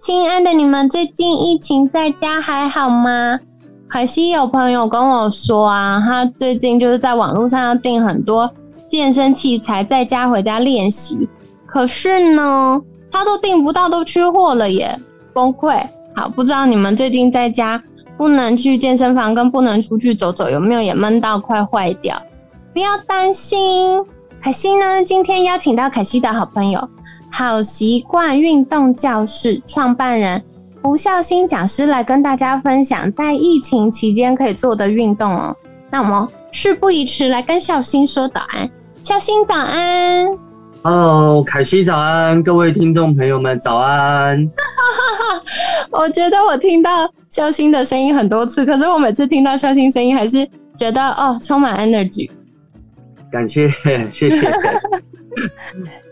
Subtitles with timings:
[0.00, 3.38] 亲爱的，你们最近疫情在家还好吗？
[3.86, 8.50] 可惜有朋友跟我说啊，他最近就是在网络上要订很多
[8.88, 11.28] 健身器材，在家回家练习。
[11.66, 12.80] 可是呢，
[13.12, 14.98] 他都订不到，都缺货了耶，
[15.34, 15.78] 崩溃。
[16.16, 17.82] 好，不知道你们最近在家
[18.16, 22.20] 不能去健身房，跟不能出去走走，有没有也闷到快坏掉？
[22.72, 24.02] 不要担心，
[24.42, 26.88] 可惜呢，今天邀请到可惜的好朋友。
[27.30, 30.42] 好习惯运动教室创办人
[30.82, 35.56] 胡孝新讲师来跟大家分享在疫情期间可以做的运动哦。
[35.90, 38.70] 那我们事不宜迟，来跟孝新说早安。
[39.02, 40.26] 孝新早安
[40.82, 44.50] ，Hello，凯西早安，各位听众朋友们早安。
[45.90, 46.90] 我觉得我听到
[47.28, 52.30] 孝新的声音很多次，可是我每次听到孝新声音还是觉得哦，充满 energy。
[53.30, 53.68] 感谢，
[54.12, 54.50] 谢谢。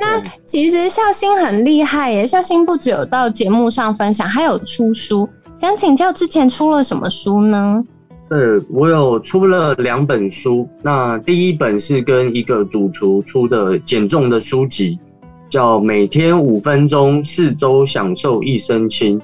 [0.00, 5.28] 那其实孝心很厉害耶，孝心不只有到节目上分享，还有出书。
[5.60, 7.84] 想请教之前出了什么书呢？
[8.28, 8.38] 对
[8.70, 10.68] 我有出了两本书。
[10.82, 14.98] 那第一本是跟一个主厨出的减重的书籍，
[15.48, 19.20] 叫《每天五分钟，四周享受一身轻》。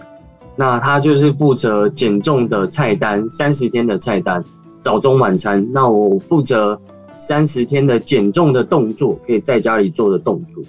[0.54, 4.44] 那他就是负责减重的菜单，三十天的菜单，
[4.82, 5.66] 早中晚餐。
[5.72, 6.78] 那我负责。
[7.18, 10.62] 三十天的减重的动作，可以在家里做的动作，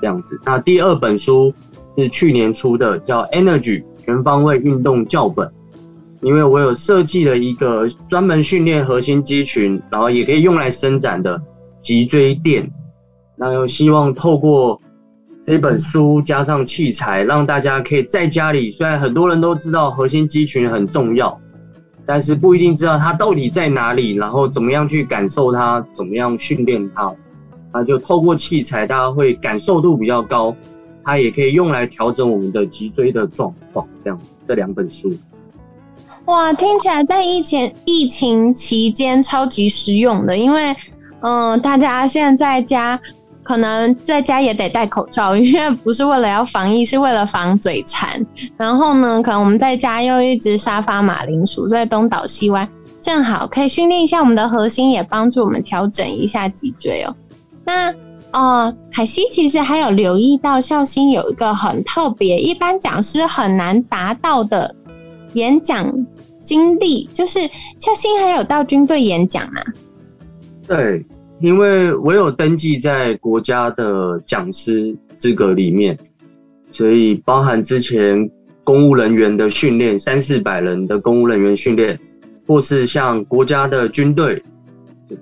[0.00, 0.38] 这样子。
[0.44, 1.52] 那第二本书
[1.96, 5.46] 是去年出的，叫《Energy 全方位运动教本》，
[6.22, 11.40] 因为我有设计了一个专门训练核心肌群，然后也可以用来伸展的
[11.80, 12.70] 脊椎垫。
[13.36, 14.80] 那又希望透过
[15.44, 21.38] 这本书加上器材，让大家可以在家里，虽然很多人都知道核心肌群很重要。
[22.06, 27.12] 但是不一定知道它到底在哪里，然后怎么样去感受它，怎么样训练它，
[27.72, 30.54] 那就透过器材，大家会感受度比较高，
[31.02, 33.86] 它也可以用来调整我们的脊椎的状况。
[34.04, 35.12] 这样，这两本书，
[36.26, 40.74] 哇，听起来在疫情疫情期间超级实用的，因为
[41.20, 43.00] 嗯，大家现在在家。
[43.46, 48.20] 可能在家也得戴口罩，因为不是为了要防疫，是为了防嘴馋。
[48.56, 52.68] 然后呢，可能我们在家又一直沙发马铃薯，所以东倒西歪，
[53.00, 57.14] 正好可以训练一下我们的核心，也帮助我们调整一下脊椎哦。
[57.64, 57.94] 那
[58.32, 64.74] 哦，海西其实还有留意到孝心有一个很特别，一般讲师很难达到的
[65.34, 65.88] 演讲
[66.42, 67.38] 经历，就是
[67.78, 69.62] 孝心还有到军队演讲啊？
[70.66, 71.06] 对。
[71.38, 75.98] 因为我有登记在国家的讲师资格里面，
[76.70, 78.30] 所以包含之前
[78.64, 81.98] 公务人员的训练，三四百人的公务人员训练，
[82.46, 84.42] 或是像国家的军队，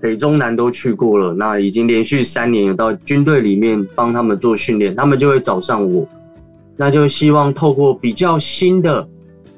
[0.01, 6.07] 北中南都去过了，那已经连续三年有到军队里面帮他们做训练，他们就会找上我，
[6.77, 9.05] 那就希望透过比较新的、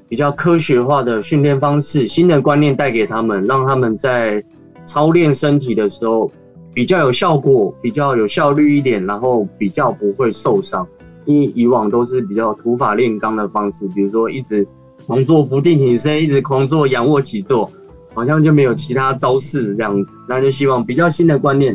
[0.09, 4.43] 比较科学化的训练方式，新的观念带给他们，让他们在
[4.87, 6.33] 操练身体的时候。
[6.77, 10.87] 比较有效果，比较有效率一点，然后比较不会受伤。
[11.25, 14.69] 因为以往都是比较土法炼钢的方式，比如说一直
[15.07, 17.73] 狂做伏地挺身，一直狂做仰卧起坐，
[18.13, 20.13] 好像就没有其他招式这样子。
[20.29, 21.75] 那就希望比较新的观念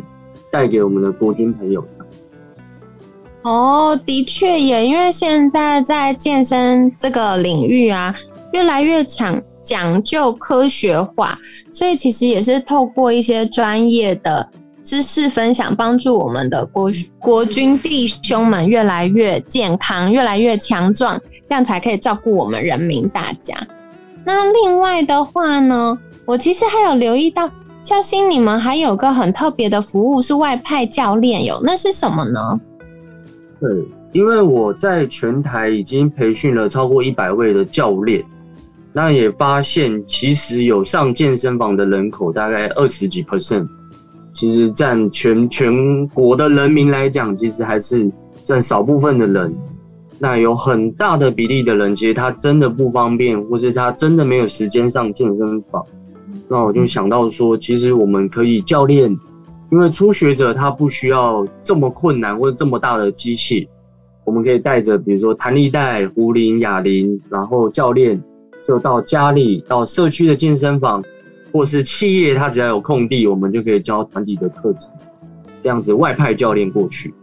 [0.52, 1.84] 带给我们的国军朋友。
[3.42, 8.14] 哦，的确也，因为现在在健身这个领域啊，
[8.54, 11.40] 越来越讲讲究科学化，
[11.72, 14.48] 所以其实也是透过一些专业的。
[14.84, 23.56] 知识分享，帮助我们的国国军弟兄们越来越健康，越来越强壮，这样才可以照顾我们人民大家。
[24.24, 27.50] 那另外的话呢，我其实还有留意到，
[27.82, 32.60] 孝心你们还有个很特别的服务是外派教练，有那是什么呢？
[33.60, 33.70] 对，
[34.12, 38.24] 因为我在全台已经培训了超过一百位的教练，
[38.94, 43.68] 那也发现其实有上健身房的人口大概二十几 percent。
[44.34, 48.10] 其实占全全国的人民来讲，其实还是
[48.44, 49.56] 占少部分的人。
[50.20, 55.84] 那有很大的比例的人，其实他真的不方便，或是他真的没有时间上健身房。
[56.48, 59.18] 那我就想到说，其实我们可以教练，
[59.72, 63.68] 因为初学者他不需要这么困难或者这么大的机器，
[64.24, 68.22] 我们可以带着比如说弹力带、壶铃、哑铃，然后教练
[68.64, 71.04] 就到家里、到社区的健身房，
[71.52, 74.92] 或是企业，它只要有空地，我们就可以教团体的课程，
[75.62, 77.14] 这样子外派教练过去。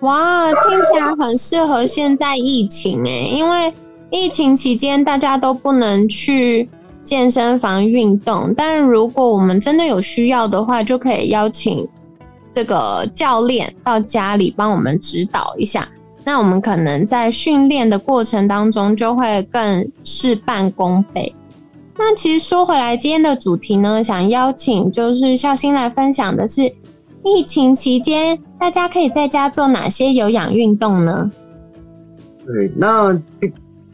[0.00, 3.72] 哇，听起来很适合现在疫情诶，因为
[4.10, 6.68] 疫情期间大家都不能去
[7.02, 11.88] 健身房运动，但如果我们真的有需要的话，就可以邀请
[12.52, 15.88] 这个教练到家里帮我们指导一下。
[16.26, 21.34] 那我们可能在训练的过程当中就会更事半功倍。
[21.96, 26.72] 那其实说回来，今天的主题呢，想邀请就是孝心来分享的是。
[27.26, 31.30] 疫情期间，大家可以在家做哪些有氧运动呢？
[32.44, 33.18] 对，那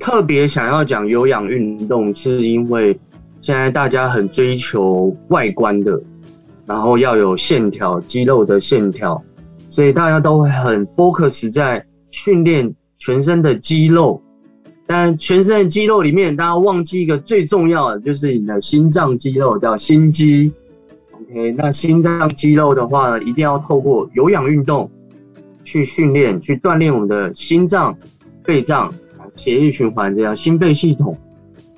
[0.01, 2.99] 特别想要讲有氧运动，是因为
[3.41, 5.97] 现在大家很追求外观的，
[6.67, 9.23] 然后要有线条、肌肉的线条，
[9.69, 14.21] 所以大家都会很 focus 在训练全身的肌肉。
[14.93, 20.53] 但全身的肌肉里面，大家忘记一个最重要的，就是你的心脏肌肉，叫心肌。
[21.13, 24.91] OK，那心脏肌肉的话呢，一定要透过有氧运动
[25.63, 27.97] 去训练，去锻炼我们的心脏、
[28.43, 28.93] 肺脏、
[29.37, 31.17] 血液循环，这样心肺系统，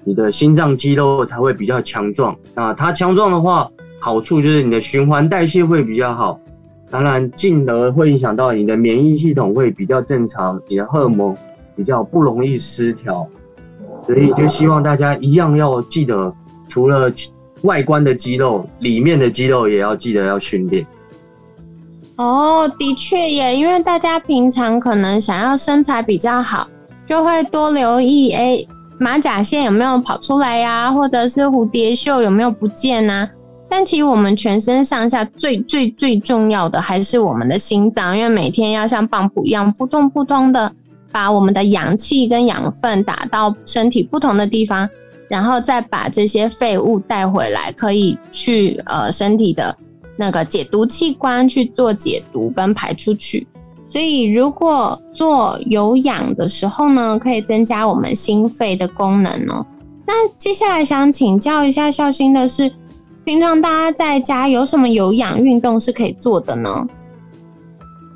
[0.05, 2.35] 你的心脏肌肉才会比较强壮。
[2.55, 6.41] 那它强壮的话，好处就是你的循环代谢会比较好，
[6.89, 11.37] 当然进而会影响到你的免疫系统会比较正常，你的荷尔蒙
[11.77, 13.27] 比较不容易失调。
[14.07, 16.35] 所以就希望大家一样要记得，
[16.69, 17.13] 除了。
[17.63, 20.85] 外观的肌肉，里面的肌肉也要记得要训练。
[22.17, 26.67] 哦，的确耶，因为大家平常可能想要身材比较好，
[27.07, 28.59] 就会多留意，哎，
[28.99, 33.29] 马甲线有没有跑出来呀，或者是蝴蝶袖有没有不见呐？
[33.69, 40.73] 但其实我们全身上下最最最重要的还是我们的心脏，因为每天要像棒浦一样扑通扑通的
[41.13, 44.89] 把我们的阳气跟养分打到身体不同的地方。
[45.29, 49.75] 然后再把这些废物带回来，可以去呃身体的
[50.15, 53.47] 那个解毒器官去做解毒跟排出去。
[53.89, 59.65] 所以如果做有氧的时候呢，可以增加我们心肺的功能哦。
[60.07, 62.71] 那接下来想请教一下孝心的是，
[63.25, 66.87] 平常大家在家有什么有氧运动是可以做的呢？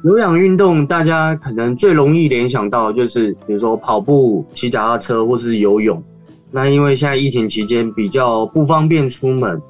[0.06, 6.00] 有氧运动大家可能最容易联想到就是，比如说跑步、骑脚踏车或是游泳。
[6.52, 9.60] 那因为现在疫情期间比较不方便出门，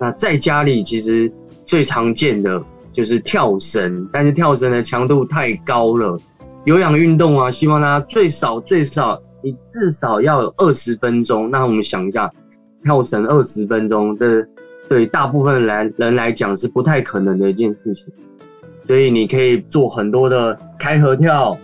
[0.00, 1.32] 那在家里其实
[1.64, 2.60] 最常见的
[2.92, 6.18] 就是跳绳，但是跳绳的强度太高了。
[6.64, 11.52] 有氧运动啊，希望大家最少最少你至少要有二十分钟。
[11.52, 12.28] 那我们想一下，
[12.82, 14.44] 跳绳二十分钟，这
[14.88, 18.12] 对大部分来人来讲是不太可能的一件事情。
[18.84, 21.58] 所以你可以做很多的开合跳、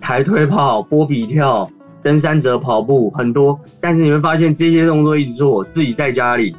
[0.00, 1.68] 抬腿跑、波比跳。
[2.02, 6.54] 登山者跑步很多，但是你会发现这些动作一直做，自己在家里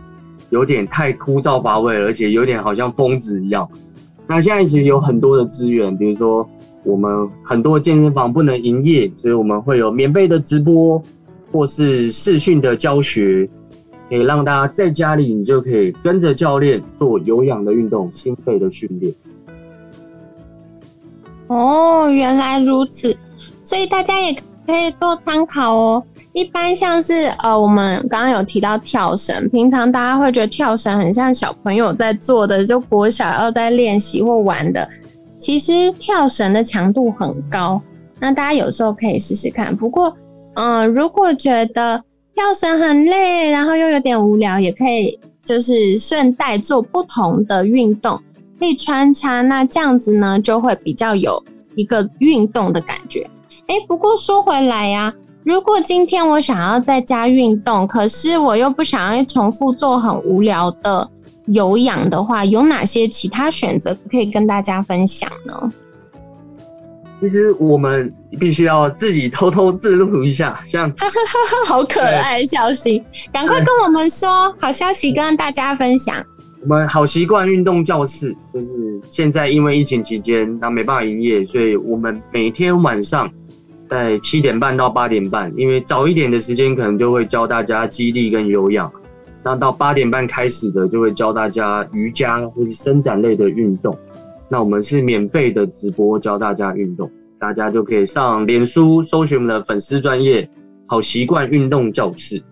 [0.50, 3.66] 有点太枯燥乏味，而且有点好像疯子一样。
[4.28, 6.46] 那现在其实有很多的资源，比如说
[6.84, 11.02] 我们很多健身房不能营业，所以我们会有免费的直播
[11.50, 13.48] 或是视讯的教学，
[14.10, 19.13] 可以让大家在家里你就可以跟着教练做有氧的运动、心肺的训练。
[21.48, 23.16] 哦，原来如此，
[23.64, 24.36] 所以大家也。
[24.68, 26.04] 可以做参考哦。
[26.34, 34.86] 一般像是呃，我们刚刚有提到跳绳，平常大家会觉得跳绳很像小朋友在做的，就国小要在练习或玩的。
[35.39, 37.82] 其实跳绳的强度很高，
[38.20, 39.74] 那大家有时候可以试试看。
[39.74, 40.13] 不过，
[40.56, 42.04] 嗯，如果觉得
[42.36, 48.22] 跳绳很累，然后又有点无聊，也可以就是顺带做不同的运动，
[48.60, 49.42] 可以穿插。
[49.42, 51.44] 那这样子呢，就会比较有
[51.76, 53.30] 一个运动的感觉。
[53.68, 61.10] 哎，不过说回来呀，如果今天我想要在家运动，可是我又不想要重复做很无聊的
[61.48, 65.72] 有氧的话，有哪些其他选择可以跟大家分享呢？
[67.20, 70.94] 其实我们必须要自己偷偷自录一下，像
[71.66, 76.16] 好可爱消息，赶快跟我们说好消息，跟大家分享。
[76.62, 83.30] 我们好习惯运动教室，就是现在因为疫情期间，那没办法营业，所以我们每天晚上。
[83.90, 88.92] 在七点半到八点半，因为早一点的时间可能就会教大家肌力跟有氧，
[89.42, 93.98] 那到八点半开始的就会教大家瑜伽或是伸展类的运动。
[94.50, 97.10] 那我们是免费的直播教大家运动，
[97.40, 100.50] 大家就可以上脸书搜寻我们的粉丝专业
[100.86, 102.44] 好习惯运动教室。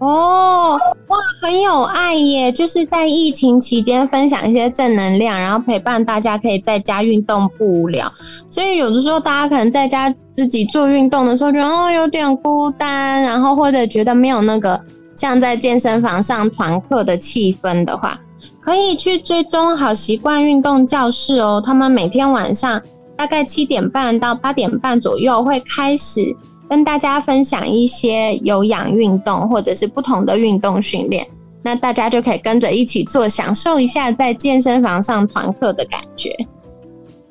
[0.00, 0.78] 哦，
[1.08, 2.50] 哇，很有爱耶！
[2.50, 8.10] 就是在疫情期间分享一些正能量，然后陪伴大家可以在家运动不无聊。
[8.48, 14.80] 所以有的时候大家可能在家自己做运动的时候，觉得哦有点孤单，然后或者觉得没有那个
[15.14, 18.18] 像在健身房上团课的气氛的话，
[18.62, 21.62] 可以去追踪好习惯运动教室哦。
[21.64, 22.80] 他们每天晚上
[23.18, 26.34] 大概七点半到八点半左右会开始。
[26.70, 31.26] 跟大家分享一些有氧运动或者是不同的运动训练，
[31.64, 36.32] 那大家就可以跟着一起做，享受一下在健身房上团课的感觉。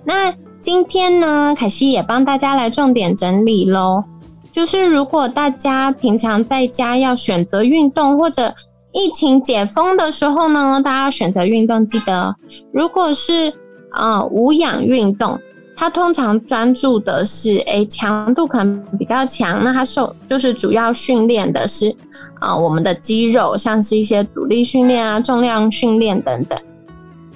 [0.03, 4.03] 那今天呢，凯西也帮大家来重点整理喽。
[4.51, 8.53] 就是如果大家平常在家要选择运动，或者
[8.91, 12.36] 疫情解封的时候呢，大家选择运动，记得
[12.74, 13.53] 如果是
[13.93, 15.39] 呃无氧运动。
[15.79, 19.63] 它通常专注的是，诶强度可能比较强。
[19.63, 21.95] 那它受就是主要训练的是，
[22.41, 26.59] 啊，我们的肌肉，像是一些阻力训练啊、重量训练等等。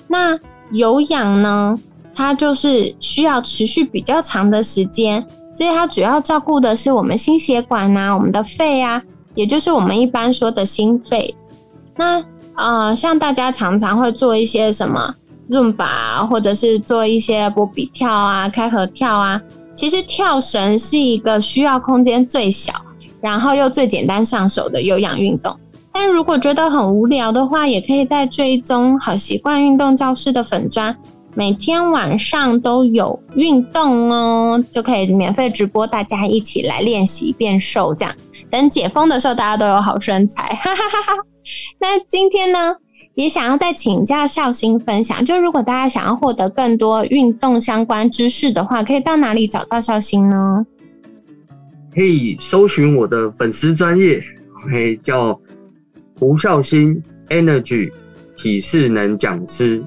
[0.09, 0.37] 那
[0.71, 1.79] 有氧呢，
[2.13, 9.01] 它就是需要持续比较长的时间，所以它主要照顾的是我们心血管呐、我们的肺啊，
[9.35, 11.33] 也就是我们一般说的心肺。
[11.95, 12.21] 那
[12.55, 15.15] 呃，像大家常常会做一些什么？
[15.47, 19.41] 润把，或者是做一些波比跳啊、开合跳啊。
[19.75, 22.73] 其实跳绳是一个需要空间最小，
[23.21, 25.57] 然后又最简单上手的有氧运动。
[25.91, 30.95] 但如果觉得很无聊的话，也可以在追踪好习惯运动教室的粉砖，
[31.35, 37.93] 每天晚上都有运动哦，就可以免费直播，大家一起来练习变瘦。
[37.93, 38.15] 这样
[38.49, 40.43] 等解封的时候，大家都有好身材。
[40.61, 41.13] 哈哈哈哈。
[41.79, 42.75] 那今天呢？
[43.15, 50.65] 也想要再请教孝心分享，就如果大家想要获得更多运动相关知识的话，可以到哪里找到孝心呢？
[51.93, 54.19] 可以搜寻我的粉丝专业，
[54.67, 55.39] 可以叫
[56.19, 57.91] 胡孝心 Energy
[58.35, 59.83] 体适能讲师，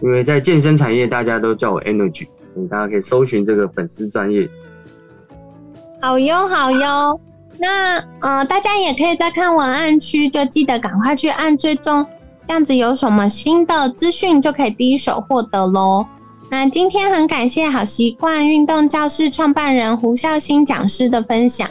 [0.00, 2.26] 因为在健身产业大家都叫我 Energy，
[2.70, 4.48] 大家可以搜寻这个粉丝专业。
[6.00, 7.20] 好哟，好哟。
[7.58, 12.04] 那呃，大家也可以在看文案区，就记得赶快去按追踪。
[12.46, 16.06] 这样子有什么新的资讯就可以第一手获得喽。
[16.50, 21.68] 那今天很感谢好习惯运动教室创办人胡孝新讲师的分享，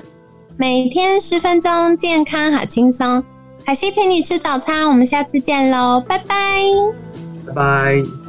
[0.58, 3.24] 每天十分钟，健康好轻松。
[3.64, 6.64] 海西陪你吃早餐，我们下次见喽，拜拜，
[7.46, 8.21] 拜拜。